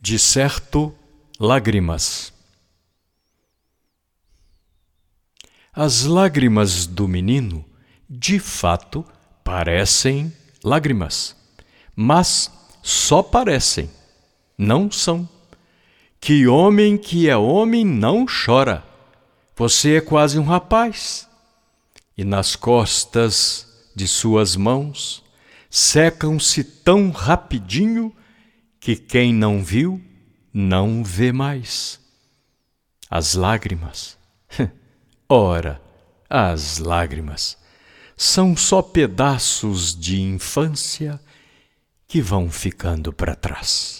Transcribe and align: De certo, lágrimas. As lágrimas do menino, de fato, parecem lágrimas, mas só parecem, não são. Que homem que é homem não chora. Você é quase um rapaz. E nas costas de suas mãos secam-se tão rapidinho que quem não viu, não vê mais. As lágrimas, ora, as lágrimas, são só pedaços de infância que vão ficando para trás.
De 0.00 0.18
certo, 0.18 0.94
lágrimas. 1.38 2.32
As 5.72 6.04
lágrimas 6.04 6.86
do 6.86 7.06
menino, 7.06 7.62
de 8.08 8.38
fato, 8.38 9.04
parecem 9.44 10.34
lágrimas, 10.64 11.36
mas 11.94 12.50
só 12.82 13.22
parecem, 13.22 13.90
não 14.56 14.90
são. 14.90 15.28
Que 16.18 16.46
homem 16.46 16.96
que 16.96 17.28
é 17.28 17.36
homem 17.36 17.84
não 17.84 18.24
chora. 18.24 18.82
Você 19.54 19.96
é 19.96 20.00
quase 20.00 20.38
um 20.38 20.44
rapaz. 20.44 21.28
E 22.16 22.24
nas 22.24 22.56
costas 22.56 23.66
de 23.94 24.08
suas 24.08 24.56
mãos 24.56 25.22
secam-se 25.68 26.64
tão 26.64 27.10
rapidinho 27.10 28.14
que 28.80 28.96
quem 28.96 29.32
não 29.32 29.62
viu, 29.62 30.02
não 30.52 31.04
vê 31.04 31.30
mais. 31.30 32.00
As 33.08 33.34
lágrimas, 33.34 34.16
ora, 35.28 35.80
as 36.28 36.78
lágrimas, 36.78 37.58
são 38.16 38.56
só 38.56 38.80
pedaços 38.80 39.94
de 39.94 40.20
infância 40.20 41.20
que 42.08 42.22
vão 42.22 42.50
ficando 42.50 43.12
para 43.12 43.34
trás. 43.34 43.99